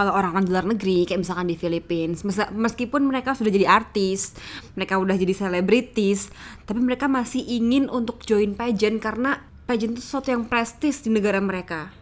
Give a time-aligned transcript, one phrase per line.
[0.00, 4.32] kalau orang-orang di luar negeri kayak misalkan di Filipina mes- meskipun mereka sudah jadi artis
[4.72, 6.32] mereka udah jadi selebritis
[6.64, 11.36] tapi mereka masih ingin untuk join pageant karena pageant itu sesuatu yang prestis di negara
[11.44, 11.92] mereka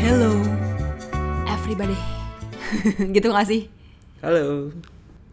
[0.00, 0.40] Hello
[1.52, 2.00] everybody
[3.16, 3.68] gitu gak sih?
[4.24, 4.72] Halo.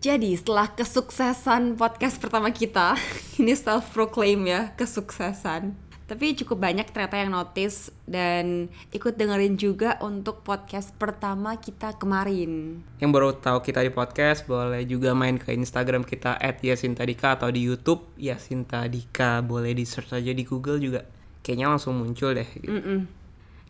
[0.05, 2.93] Jadi setelah kesuksesan podcast pertama kita,
[3.41, 5.73] ini self proclaim ya kesuksesan.
[6.05, 12.85] Tapi cukup banyak ternyata yang notice dan ikut dengerin juga untuk podcast pertama kita kemarin.
[13.01, 17.65] Yang baru tahu kita di podcast boleh juga main ke Instagram kita @yasintadika atau di
[17.65, 19.41] YouTube Yasintadika.
[19.41, 21.01] Boleh di search aja di Google juga.
[21.41, 22.49] Kayaknya langsung muncul deh.
[22.53, 22.69] gitu.
[22.69, 23.24] Mm-mm.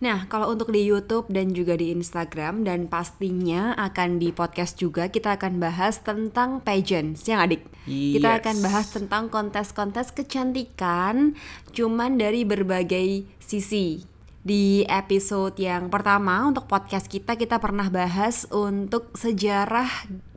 [0.05, 5.09] Nah, kalau untuk di YouTube dan juga di Instagram dan pastinya akan di podcast juga
[5.09, 7.63] kita akan bahas tentang pageants, ya nggak, Dik?
[7.89, 8.37] Kita Yes.
[8.37, 11.33] akan bahas tentang kontes-kontes kecantikan
[11.73, 14.05] cuman dari berbagai sisi.
[14.45, 19.89] Di episode yang pertama untuk podcast kita kita pernah bahas untuk sejarah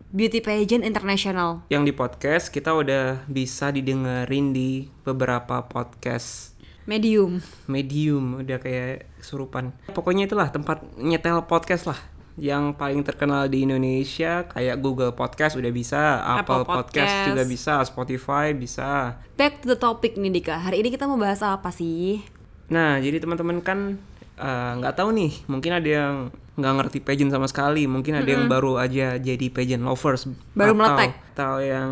[0.08, 1.60] beauty pageant internasional.
[1.68, 6.56] Yang di podcast kita udah bisa didengerin di beberapa podcast
[6.88, 7.36] Medium.
[7.68, 9.76] medium udah kayak surupan.
[9.92, 12.00] Pokoknya itulah tempat nyetel podcast lah
[12.38, 17.12] yang paling terkenal di Indonesia kayak Google Podcast udah bisa, Apple Apple, Podcast.
[17.12, 17.28] Podcast.
[17.28, 19.20] juga bisa, Spotify bisa.
[19.34, 20.56] Back to the topic nih Dika.
[20.56, 22.22] Hari ini kita mau bahas apa sih?
[22.70, 23.98] Nah, jadi teman-teman kan
[24.38, 26.14] eh, nggak tahu nih, mungkin ada yang
[26.58, 30.78] nggak ngerti pageant sama sekali, mungkin ada yang baru aja jadi pageant lovers, Baru atau,
[30.78, 31.10] meletek.
[31.34, 31.90] atau yang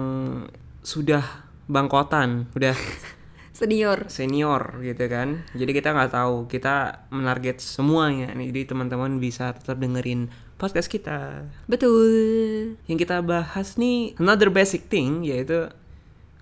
[0.83, 1.22] sudah
[1.67, 2.74] bangkotan, udah
[3.56, 4.04] Senior.
[4.12, 5.48] senior gitu kan.
[5.56, 8.52] Jadi kita nggak tahu, kita menarget semuanya nih.
[8.52, 10.28] Jadi teman-teman bisa tetap dengerin
[10.60, 11.48] podcast kita.
[11.64, 12.77] Betul.
[12.84, 15.72] Yang kita bahas nih another basic thing yaitu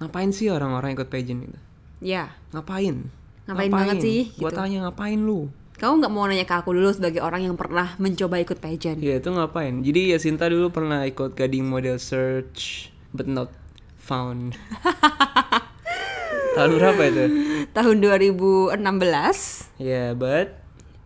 [0.03, 1.59] ngapain sih orang-orang ikut pageant gitu?
[2.03, 2.35] Ya.
[2.51, 3.07] Ngapain?
[3.47, 4.59] Ngapain banget sih, Gua gitu.
[4.59, 5.55] tanya ngapain lu?
[5.75, 8.99] Kamu nggak mau nanya ke aku dulu sebagai orang yang pernah mencoba ikut pageant?
[8.99, 9.83] Iya itu ngapain?
[9.83, 13.51] Jadi ya Sinta dulu pernah ikut Gading Model Search but not
[13.99, 14.55] found.
[16.55, 17.25] Tahun berapa itu?
[17.75, 18.79] Tahun 2016.
[19.83, 20.65] Ya, but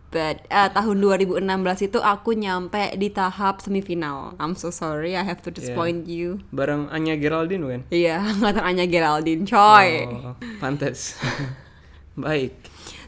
[0.09, 1.45] But eh, tahun 2016
[1.85, 4.33] itu aku nyampe di tahap semifinal.
[4.41, 6.41] I'm so sorry, I have to disappoint you.
[6.49, 7.81] bareng Anya Geraldine bukan?
[7.93, 10.09] Iya, angkatan Anya Geraldine, coy.
[10.09, 11.13] Oh, pantes.
[12.17, 12.57] Baik.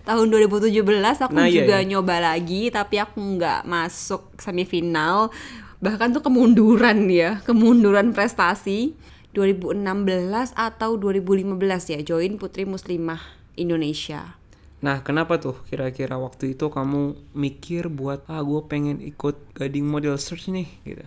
[0.05, 0.77] Tahun 2017
[1.25, 1.89] aku Nah, iya, juga iya.
[1.89, 5.33] nyoba lagi, tapi aku nggak masuk semifinal.
[5.81, 8.93] Bahkan tuh kemunduran ya, kemunduran prestasi.
[9.31, 13.23] 2016 atau 2015 ya, join Putri Muslimah
[13.55, 14.35] Indonesia.
[14.81, 20.17] Nah, kenapa tuh kira-kira waktu itu kamu mikir buat ah gue pengen ikut Gading Model
[20.17, 21.05] Search nih gitu.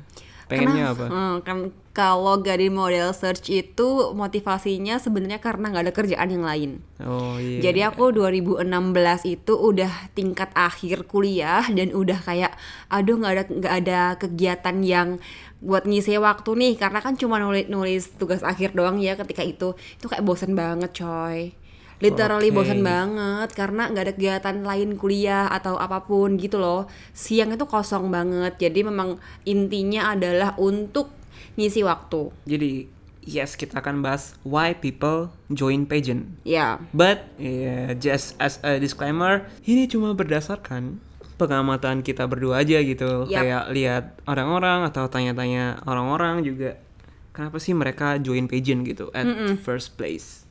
[0.49, 1.06] Pengennya apa?
[1.09, 1.59] Hmm, kan
[1.94, 6.71] kalau Gading Model Search itu motivasinya sebenarnya karena nggak ada kerjaan yang lain.
[7.00, 7.71] Oh iya.
[7.71, 8.66] Jadi aku 2016
[9.25, 12.53] itu udah tingkat akhir kuliah dan udah kayak
[12.91, 15.09] aduh nggak ada nggak ada kegiatan yang
[15.65, 19.72] buat ngisi waktu nih karena kan cuma nulis nulis tugas akhir doang ya ketika itu
[19.97, 21.56] itu kayak bosen banget coy
[22.03, 22.56] literally Oke.
[22.62, 27.66] bosen banget karena nggak ada kegiatan lain kuliah atau apa pun gitu loh siang itu
[27.66, 31.10] kosong banget jadi memang intinya adalah untuk
[31.54, 32.71] ngisi waktu Jadi
[33.25, 36.28] yes kita akan bahas why people join pageant.
[36.44, 41.00] ya But yeah, just as a disclaimer, ini cuma berdasarkan
[41.41, 43.27] pengamatan kita berdua aja gitu.
[43.27, 43.41] Yap.
[43.43, 46.78] Kayak lihat orang-orang atau tanya-tanya orang-orang juga
[47.34, 49.27] kenapa sih mereka join pageant gitu at
[49.65, 50.44] first place.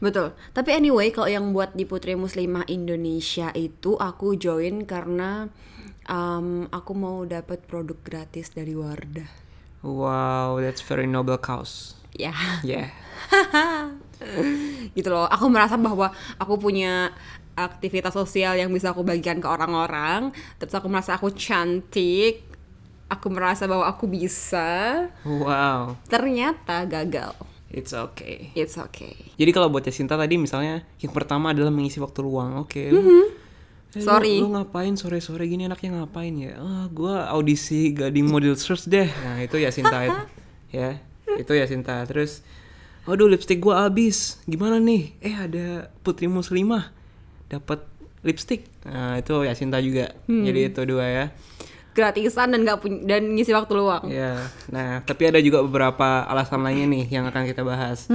[0.00, 0.32] Betul.
[0.56, 5.52] Tapi anyway, kalau yang buat di Putri Muslimah Indonesia itu aku join karena
[6.08, 9.28] um, aku mau dapat produk gratis dari Wardah.
[9.84, 11.96] Wow, that's very noble cause.
[12.16, 12.34] Ya,
[12.66, 12.92] Yeah.
[14.96, 15.24] gitu loh.
[15.30, 17.14] Aku merasa bahwa aku punya
[17.56, 20.32] aktivitas sosial yang bisa aku bagikan ke orang-orang.
[20.60, 22.44] Terus aku merasa aku cantik.
[23.08, 25.08] Aku merasa bahwa aku bisa.
[25.24, 27.49] Wow, Ternyata gagal.
[27.70, 28.50] It's okay.
[28.52, 29.14] It's okay.
[29.34, 32.60] Jadi kalau buat Jacinta tadi misalnya yang pertama adalah mengisi waktu luang.
[32.60, 32.86] Oke.
[32.86, 33.02] lu- eh, lu-
[33.90, 34.04] Mm-hmm.
[34.06, 34.38] Sorry.
[34.38, 36.54] Lu, ngapain sore-sore gini anaknya ngapain ya?
[36.56, 39.10] Ah, gua audisi Gading Model Search deh.
[39.10, 40.20] Nah, itu Yasinta itu.
[40.78, 41.02] ya.
[41.26, 42.06] Itu Yasinta.
[42.06, 42.46] Terus
[43.02, 44.38] aduh lipstick gua habis.
[44.46, 45.18] Gimana nih?
[45.18, 45.66] Eh ada
[46.02, 46.94] Putri Muslimah
[47.46, 47.82] dapat
[48.22, 48.70] lipstick.
[48.86, 50.14] Nah, itu Yasinta juga.
[50.30, 50.46] Hmm.
[50.46, 51.24] Jadi itu dua ya.
[52.00, 54.08] Gratisan dan nggak punya dan ngisi waktu luang.
[54.08, 58.08] Ya, nah tapi ada juga beberapa alasan lainnya nih yang akan kita bahas.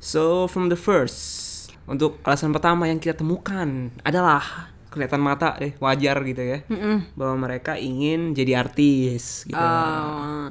[0.00, 6.16] So from the first, untuk alasan pertama yang kita temukan adalah kelihatan mata deh wajar
[6.24, 6.64] gitu ya,
[7.12, 9.60] bahwa mereka ingin jadi artis gitu.
[9.60, 10.48] Oh,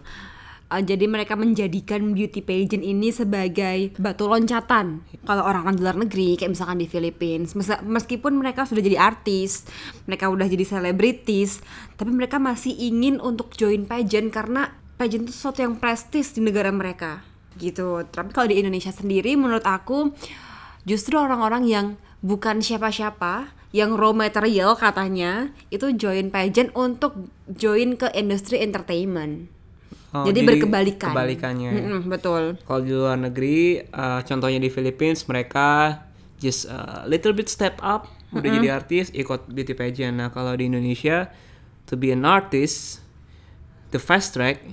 [0.66, 5.06] Uh, jadi mereka menjadikan beauty pageant ini sebagai batu loncatan.
[5.22, 9.70] Kalau orang-orang di luar negeri, kayak misalkan di Philippines, mes- meskipun mereka sudah jadi artis,
[10.10, 11.62] mereka udah jadi selebritis,
[12.02, 16.74] tapi mereka masih ingin untuk join pageant karena pageant itu sesuatu yang prestis di negara
[16.74, 17.22] mereka.
[17.62, 18.02] Gitu.
[18.10, 20.18] Tapi kalau di Indonesia sendiri, menurut aku
[20.82, 21.88] justru orang-orang yang
[22.26, 29.54] bukan siapa-siapa, yang raw material katanya, itu join pageant untuk join ke industri entertainment.
[30.16, 31.12] Oh, jadi, berkebalikan.
[31.12, 31.72] Kebalikannya.
[31.76, 32.56] Mm-mm, betul.
[32.64, 36.00] Kalau di luar negeri, uh, contohnya di Philippines, mereka
[36.40, 40.16] just a little bit step up, udah jadi artis, ikut beauty pageant.
[40.16, 41.28] Nah, kalau di Indonesia,
[41.84, 43.04] to be an artist,
[43.92, 44.64] the fast track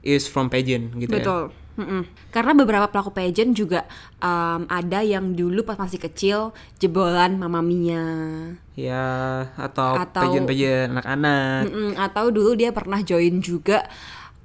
[0.00, 1.20] is from pageant gitu ya.
[1.20, 1.44] Betul.
[1.76, 2.08] Mm-mm.
[2.32, 3.84] Karena beberapa pelaku pageant juga
[4.24, 8.04] um, ada yang dulu pas masih kecil jebolan Mamma Mia.
[8.72, 9.04] Ya,
[9.60, 11.68] atau, Atau- pageant-pageant anak-anak.
[12.00, 13.84] Atau dulu dia pernah join juga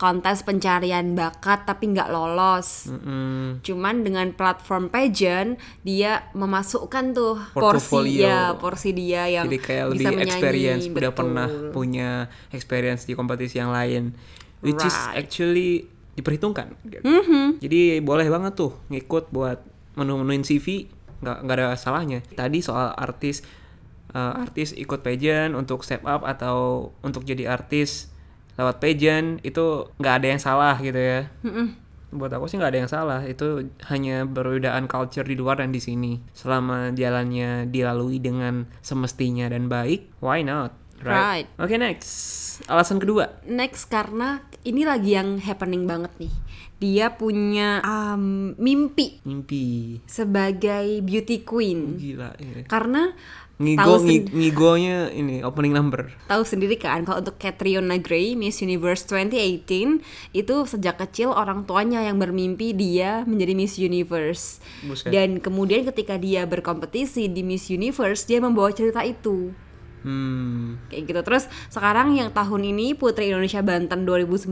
[0.01, 2.89] kontes pencarian bakat tapi nggak lolos.
[2.89, 3.61] Mm-mm.
[3.61, 9.97] Cuman dengan platform pageant dia memasukkan tuh porsi ya porsi dia yang Jadi kayak lebih
[10.01, 10.25] bisa menyanyi.
[10.25, 11.19] experience, udah Betul.
[11.21, 12.09] pernah punya
[12.49, 14.17] experience di kompetisi yang lain,
[14.59, 15.21] which is Right.
[15.21, 15.71] actually
[16.11, 16.73] diperhitungkan.
[16.83, 17.05] gitu.
[17.05, 17.61] Mhm.
[17.61, 19.61] Jadi boleh banget tuh ngikut buat
[19.93, 20.89] menu-menuin CV,
[21.21, 22.25] nggak nggak ada salahnya.
[22.27, 23.45] Tadi soal artis,
[24.09, 28.10] eh, artis ikut pageant untuk step up atau untuk jadi artis
[28.59, 31.29] lewat pageant itu nggak ada yang salah gitu ya.
[31.43, 31.77] Mm-mm.
[32.11, 33.21] Buat aku sih nggak ada yang salah.
[33.23, 36.19] Itu hanya perbedaan culture di luar dan di sini.
[36.35, 40.75] Selama jalannya dilalui dengan semestinya dan baik, why not?
[41.01, 41.49] Right.
[41.57, 43.41] Oke next, alasan kedua.
[43.49, 46.33] Next karena ini lagi yang happening banget nih.
[46.81, 50.01] Dia punya um, mimpi Mimpi.
[50.05, 51.97] sebagai beauty queen.
[51.97, 52.37] Gila.
[52.37, 52.65] Ini.
[52.65, 53.13] Karena
[53.61, 54.01] Ngigo,
[54.33, 56.09] ngigonya ini opening number.
[56.25, 60.01] tahu sendiri kan kalau untuk Catriona Gray Miss Universe 2018
[60.33, 64.57] itu sejak kecil orang tuanya yang bermimpi dia menjadi Miss Universe.
[64.81, 65.13] Buset.
[65.13, 69.53] Dan kemudian ketika dia berkompetisi di Miss Universe dia membawa cerita itu.
[70.01, 70.81] Hmm.
[70.89, 74.49] kayak gitu terus sekarang yang tahun ini Putri Indonesia Banten 2019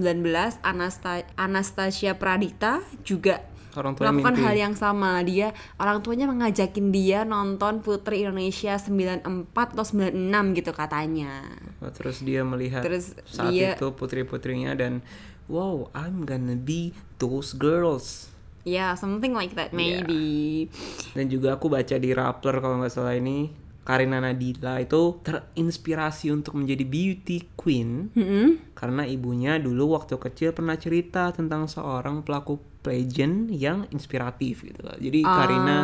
[0.62, 4.45] Anasta Anastasia Pradita juga Orang tuanya melakukan mimpi.
[4.45, 5.21] hal yang sama.
[5.21, 9.24] Dia orang tuanya mengajakin dia nonton Putri Indonesia 94
[9.54, 10.16] atau 96
[10.56, 11.45] gitu katanya.
[11.77, 15.06] Oh, Terus dia melihat Terus saat dia- itu putri-putrinya dan
[15.45, 18.30] wow, I'm gonna be those girls.
[18.62, 20.68] ya something like that maybe.
[21.12, 23.50] Dan juga aku baca di Rappler kalau nggak salah ini
[23.90, 28.70] Karina Nadila itu terinspirasi untuk menjadi beauty queen Mm-mm.
[28.72, 34.94] karena ibunya dulu waktu kecil pernah cerita tentang seorang pelaku pageant yang inspiratif gitu loh.
[34.96, 35.78] Jadi Karina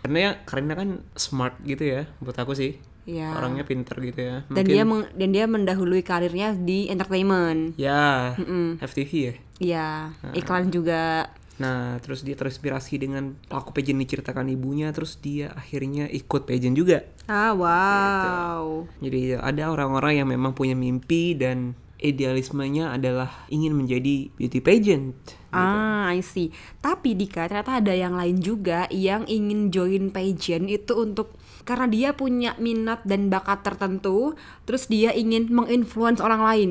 [0.00, 2.74] karena ya Karina kan smart gitu ya buat aku sih.
[3.04, 4.36] ya Orangnya pinter gitu ya.
[4.48, 8.32] dan dia meng- dan dia mendahului karirnya di entertainment Ya,
[8.78, 9.34] FTV ya.
[9.60, 9.88] ya
[10.32, 16.50] iklan juga Nah, terus dia terinspirasi dengan pelaku pageant diceritakan ibunya, terus dia akhirnya ikut
[16.50, 17.06] pageant juga.
[17.30, 24.60] ah wow Jadi ada orang-orang yang memang punya mimpi dan idealismenya adalah ingin menjadi beauty
[24.60, 25.16] pageant.
[25.54, 26.50] Ah, I see.
[26.82, 31.32] Tapi Dika, ternyata ada yang lain juga yang ingin join pageant itu untuk
[31.64, 34.36] karena dia punya minat dan bakat tertentu,
[34.68, 36.70] terus dia ingin menginfluence orang lain.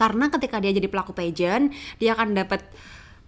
[0.00, 1.68] Karena ketika dia jadi pelaku pageant,
[2.00, 2.64] dia akan dapat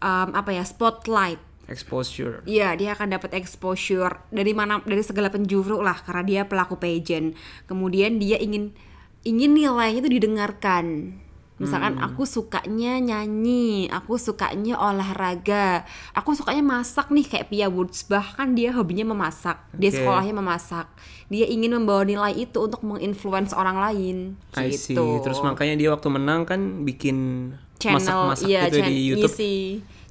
[0.01, 1.43] um, apa ya, spotlight.
[1.65, 2.45] Exposure.
[2.45, 7.33] Iya, dia akan dapat exposure dari mana dari segala penjuru lah karena dia pelaku pageant.
[7.65, 8.77] Kemudian dia ingin
[9.25, 11.17] ingin nilainya itu didengarkan.
[11.55, 18.59] Misalkan aku sukanya nyanyi, aku sukanya olahraga, aku sukanya masak nih kayak Pia Woods bahkan
[18.59, 20.03] dia hobinya memasak, dia Oke.
[20.03, 20.91] sekolahnya memasak.
[21.31, 24.17] Dia ingin membawa nilai itu untuk menginfluence orang lain.
[24.59, 24.99] I see.
[24.99, 25.23] gitu.
[25.23, 29.21] Terus makanya dia waktu menang kan bikin channel masak-masak iya, gitu chan- di YouTube.
[29.29, 29.53] ngisi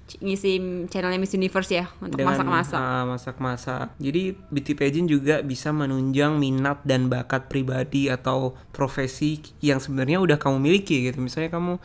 [0.04, 0.52] ngisi
[0.92, 2.78] channelnya Miss Universe ya untuk masak-masak.
[2.78, 3.88] ah, masak-masak.
[3.98, 10.38] Jadi beauty pageant juga bisa menunjang minat dan bakat pribadi atau profesi yang sebenarnya udah
[10.38, 11.24] kamu miliki gitu.
[11.24, 11.80] Misalnya kamu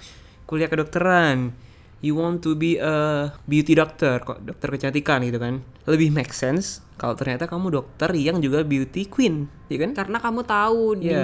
[0.44, 1.54] kuliah kedokteran,
[2.02, 5.62] you want to be a beauty doctor, kok dokter kecantikan gitu kan.
[5.86, 9.94] Lebih make sense kalau ternyata kamu dokter yang juga beauty queen, ya kan?
[9.94, 11.22] karena kamu tahu di Iya.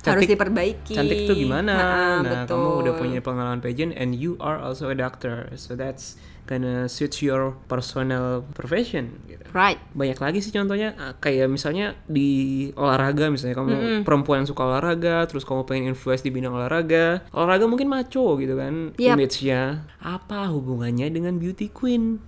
[0.00, 0.94] Mana harus Cantik- diperbaiki.
[0.96, 1.72] Cantik tuh gimana?
[1.72, 3.02] Nah, nah, kamu udah betul.
[3.04, 5.52] punya pengalaman pageant and you are also a doctor.
[5.54, 6.16] So that's
[6.48, 9.38] gonna suit your personal profession gitu.
[9.54, 9.78] right.
[9.94, 13.70] banyak lagi sih contohnya ah, kayak misalnya di olahraga misalnya kamu
[14.02, 18.58] perempuan yang suka olahraga terus kamu pengen influence di bidang olahraga olahraga mungkin maco gitu
[18.58, 19.14] kan Yap.
[19.14, 22.18] image-nya apa hubungannya dengan beauty queen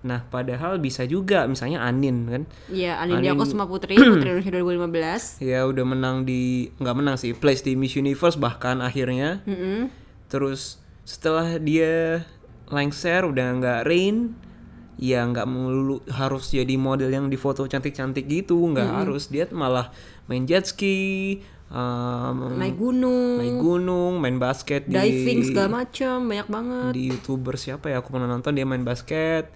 [0.00, 2.42] nah padahal bisa juga misalnya Anin kan?
[2.66, 5.44] Iya, Anindya Anin- Kusuma Putri, Putri Indonesia 2015.
[5.44, 9.44] ya udah menang di nggak menang sih place di Miss Universe bahkan akhirnya.
[9.44, 9.92] Mm-mm.
[10.26, 12.22] terus setelah dia
[12.66, 14.32] lengser udah nggak rain
[14.94, 19.26] ya nggak melulu harus jadi model yang di foto cantik-cantik gitu nggak harus.
[19.26, 19.90] Dia malah
[20.24, 23.36] main jet ski um, naik gunung.
[23.36, 26.90] naik gunung main basket diving di segala macam banyak banget.
[26.94, 29.50] di youtuber siapa ya aku pernah nonton dia main basket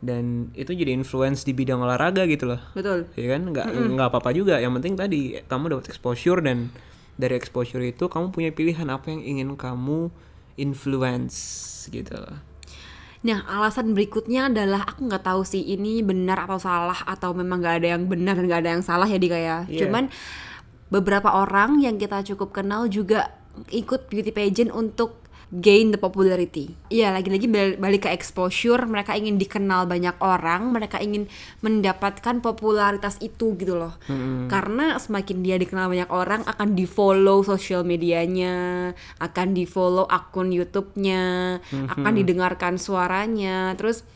[0.00, 2.60] dan itu jadi influence di bidang olahraga gitu loh.
[2.72, 3.04] Betul.
[3.16, 3.42] Ya kan?
[3.52, 4.56] Nggak nggak apa-apa juga.
[4.56, 6.72] Yang penting tadi kamu dapat exposure dan
[7.20, 10.08] dari exposure itu kamu punya pilihan apa yang ingin kamu
[10.56, 11.36] influence
[11.92, 12.40] gitu loh.
[13.20, 17.84] Nah, alasan berikutnya adalah aku nggak tahu sih ini benar atau salah atau memang nggak
[17.84, 19.68] ada yang benar dan nggak ada yang salah ya di kayak.
[19.68, 19.84] Iya.
[19.84, 20.08] Cuman
[20.88, 23.36] beberapa orang yang kita cukup kenal juga
[23.68, 25.19] ikut beauty pageant untuk
[25.50, 26.78] gain the popularity.
[26.94, 31.26] Iya, lagi-lagi bal- balik ke exposure, mereka ingin dikenal banyak orang, mereka ingin
[31.58, 33.98] mendapatkan popularitas itu gitu loh.
[34.46, 41.58] Karena semakin dia dikenal banyak orang, akan di-follow sosial medianya, akan di-follow akun YouTube-nya,
[41.98, 43.74] akan didengarkan suaranya.
[43.74, 44.06] Terus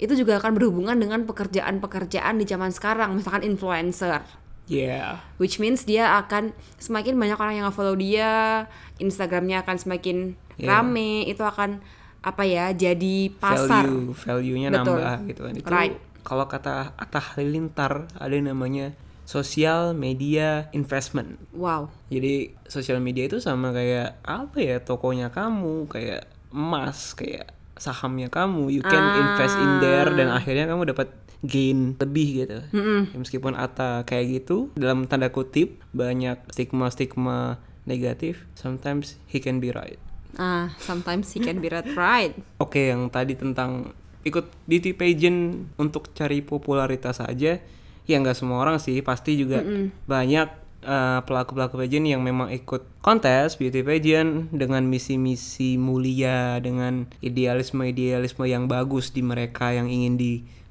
[0.00, 4.39] itu juga akan berhubungan dengan pekerjaan-pekerjaan di zaman sekarang, misalkan influencer
[4.70, 5.18] yeah.
[5.42, 8.64] Which means dia akan semakin banyak orang yang follow dia
[9.02, 10.18] Instagramnya akan semakin
[10.60, 10.76] Yeah.
[10.84, 11.80] rame itu akan
[12.20, 13.88] apa ya jadi pasar.
[13.88, 15.00] Value value-nya Betul.
[15.00, 15.54] nambah gitu kan.
[15.56, 15.96] Itu Right.
[16.20, 18.92] kalau kata Atta Halilintar ada yang namanya
[19.24, 21.40] social media investment.
[21.56, 21.88] Wow.
[22.12, 28.68] Jadi sosial media itu sama kayak apa ya tokonya kamu kayak emas kayak sahamnya kamu.
[28.68, 31.08] You can invest in there dan akhirnya kamu dapat
[31.40, 32.58] gain lebih gitu.
[32.72, 39.58] Ya, meskipun Atta kayak gitu dalam tanda kutip banyak stigma stigma negatif sometimes he can
[39.58, 39.98] be right.
[40.36, 42.36] Ah sometimes he can be right right.
[42.60, 47.56] Oke, yang tadi tentang ikut beauty pageant untuk cari popularitas aja,
[48.04, 49.64] ya nggak semua orang sih, pasti juga
[50.04, 50.48] banyak
[50.84, 58.68] eh, pelaku-pelaku pageant yang memang ikut kontes beauty pageant dengan misi-misi mulia, dengan idealisme-idealisme yang
[58.68, 60.20] bagus di mereka yang ingin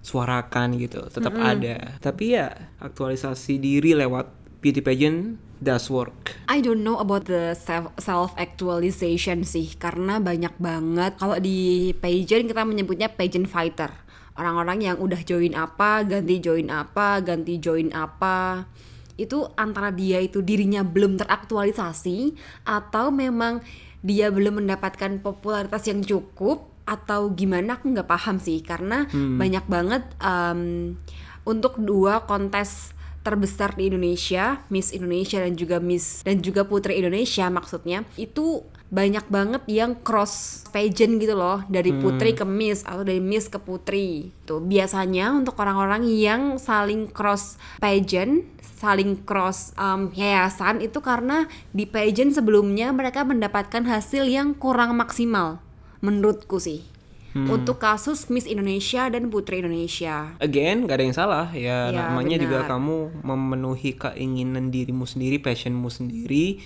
[0.02, 2.00] disuarakan gitu, tetap ada.
[2.00, 6.40] Tapi ya aktualisasi diri lewat beauty pageant does work.
[6.48, 12.48] I don't know about the self self actualization sih karena banyak banget kalau di pageant
[12.48, 13.92] kita menyebutnya pageant fighter
[14.40, 18.64] orang-orang yang udah join apa ganti join apa ganti join apa
[19.20, 23.60] itu antara dia itu dirinya belum teraktualisasi atau memang
[24.00, 28.66] dia belum mendapatkan popularitas yang cukup atau gimana aku nggak paham sih.
[28.66, 30.98] Karena banyak banget em,
[31.46, 37.46] untuk dua kontes terbesar di Indonesia, Miss Indonesia dan juga Miss dan juga Putri Indonesia
[37.52, 41.62] maksudnya itu banyak banget yang cross pageant gitu loh.
[41.70, 44.34] Dari putri ke miss atau dari miss ke putri.
[44.50, 48.50] Tuh biasanya untuk orang-orang yang saling cross pageant,
[48.82, 55.62] saling cross um, yayasan itu karena di pageant sebelumnya mereka mendapatkan hasil yang kurang maksimal
[56.00, 56.84] menurutku sih.
[57.30, 60.34] Untuk kasus Miss Indonesia dan Putri Indonesia.
[60.42, 62.74] Again, gak ada yang salah ya, Ya, namanya juga benar.
[62.74, 66.58] kamu memenuhi keinginan dirimu sendiri, passionmu sendiri.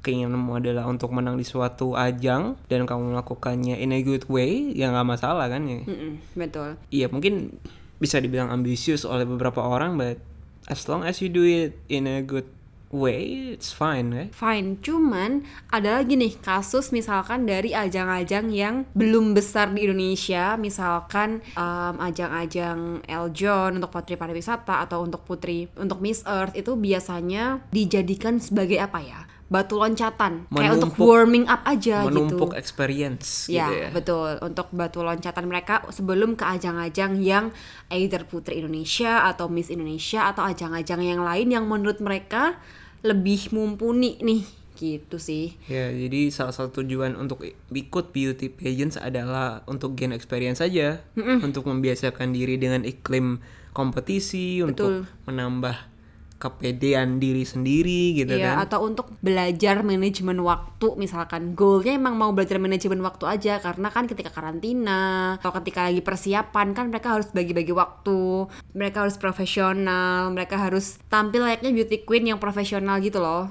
[0.00, 4.88] Keinginanmu adalah untuk menang di suatu ajang dan kamu melakukannya in a good way, ya
[4.88, 5.84] nggak masalah kan ya.
[5.84, 6.80] Mm-mm, betul.
[6.88, 7.52] Iya mungkin
[8.00, 10.16] bisa dibilang ambisius oleh beberapa orang, but
[10.64, 12.48] as long as you do it in a good
[12.90, 14.30] way, it's fine, right?
[14.30, 21.42] Fine, cuman ada lagi nih kasus misalkan dari ajang-ajang yang belum besar di Indonesia, misalkan
[21.54, 28.38] em, ajang-ajang Eljon untuk Putri Pariwisata atau untuk Putri untuk Miss Earth itu biasanya dijadikan
[28.38, 29.20] sebagai apa ya?
[29.46, 32.58] Batu loncatan, kayak untuk Menumpuk- warming up aja Menumpuk gitu.
[32.58, 33.88] experience Ya, gitu ya.
[33.94, 34.30] betul.
[34.42, 37.54] Untuk batu loncatan mereka sebelum ke ajang-ajang yang
[37.94, 42.58] either Putri Indonesia atau Miss Indonesia atau ajang-ajang yang lain yang menurut mereka
[43.06, 44.42] lebih mumpuni nih,
[44.74, 45.54] gitu sih.
[45.70, 51.70] Ya, jadi salah satu tujuan untuk ikut beauty pageants adalah untuk gain experience saja, untuk
[51.70, 53.38] membiasakan diri dengan iklim
[53.70, 55.94] kompetisi, untuk menambah
[56.36, 58.68] kepedean diri sendiri gitu Iya, kan.
[58.68, 64.04] atau untuk belajar manajemen waktu misalkan goalnya emang mau belajar manajemen waktu aja karena kan
[64.04, 65.00] ketika karantina
[65.36, 71.40] atau ketika lagi persiapan kan mereka harus bagi-bagi waktu mereka harus profesional mereka harus tampil
[71.40, 73.48] layaknya beauty queen yang profesional gitu loh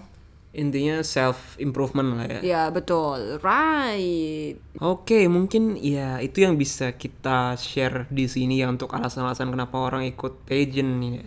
[0.56, 2.40] Intinya self improvement lah ya.
[2.40, 8.88] ya betul right Oke, mungkin ya itu yang bisa kita share di sini ya untuk
[8.88, 11.24] alasan-alasan kenapa orang ikut pageant ya.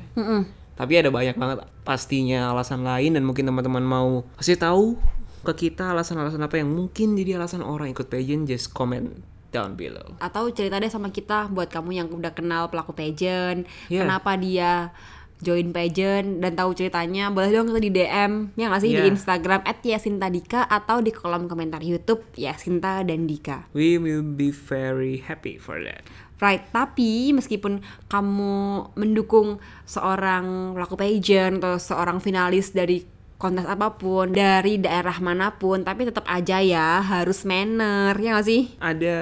[0.78, 4.94] Tapi ada banyak banget pastinya alasan lain dan mungkin teman-teman mau kasih tahu
[5.40, 9.10] ke kita alasan-alasan apa yang mungkin jadi alasan orang ikut pageant just comment
[9.48, 10.14] down below.
[10.18, 14.04] atau cerita deh sama kita buat kamu yang udah kenal pelaku pageant Iya.
[14.04, 14.92] kenapa dia
[15.38, 19.08] join pageant dan tahu ceritanya boleh dong kita di DM ya nggak sih di Yeah.
[19.08, 23.70] Instagram @yasintadika atau di kolom komentar YouTube Yasinta dan Dika.
[23.72, 26.04] We will be very happy for that.
[26.38, 28.54] Right, tapi meskipun kamu
[28.94, 33.02] mendukung seorang pelaku pageant atau seorang finalis dari
[33.38, 38.46] kontes apa pun dari daerah mana pun, tapi tetap aja ya harus manner, ya gak
[38.46, 38.70] sih?
[38.78, 39.18] Ada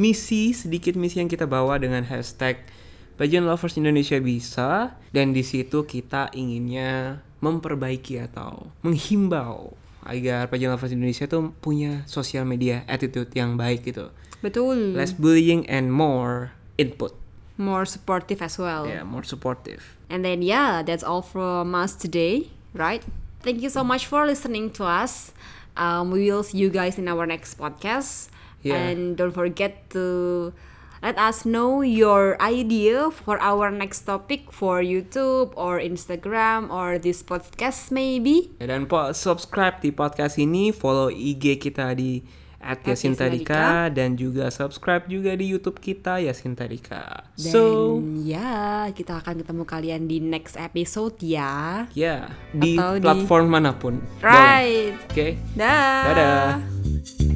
[0.00, 2.64] misi sedikit misi yang kita bawa dengan hashtag
[3.20, 9.76] Pageant Lovers Indonesia bisa dan di situ kita inginnya memperbaiki atau menghimbau
[10.08, 14.08] agar Pageant Lovers Indonesia tuh punya sosial media attitude yang baik gitu.
[14.42, 14.98] Betul.
[14.98, 17.14] Less bullying and more input.
[17.56, 18.86] More supportive as well.
[18.90, 19.96] Yeah, more supportive.
[20.10, 23.02] And then yeah, that's all from us today, right?
[23.40, 25.32] Thank you so much for listening to us.
[25.76, 28.28] Um, we will see you guys in our next podcast.
[28.62, 28.76] Yeah.
[28.76, 30.52] And don't forget to
[31.02, 37.22] let us know your idea for our next topic for YouTube or Instagram or this
[37.22, 38.54] podcast maybe.
[38.62, 42.22] Dan po- subscribe di podcast ini, follow IG kita di
[42.62, 47.26] @yasintadika dan juga subscribe juga di YouTube kita Yasintadika.
[47.34, 47.62] Dan So,
[48.22, 51.84] ya, kita akan ketemu kalian di next episode ya.
[51.92, 53.98] ya di Atau di- platform mana pun.
[53.98, 54.22] Boleh.
[54.22, 54.94] Right.
[55.10, 55.28] Oke.
[55.52, 56.02] Dah.
[56.08, 57.31] Dadah.